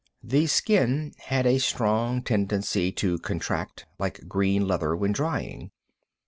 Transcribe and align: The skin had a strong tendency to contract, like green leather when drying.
The 0.23 0.47
skin 0.47 1.13
had 1.27 1.45
a 1.45 1.59
strong 1.59 2.23
tendency 2.23 2.91
to 2.93 3.19
contract, 3.19 3.85
like 3.99 4.27
green 4.27 4.65
leather 4.67 4.95
when 4.95 5.11
drying. 5.11 5.69